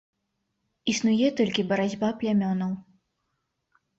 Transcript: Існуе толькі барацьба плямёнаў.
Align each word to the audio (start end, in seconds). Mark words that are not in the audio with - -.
Існуе 0.93 1.27
толькі 1.41 1.67
барацьба 1.71 2.09
плямёнаў. 2.23 2.71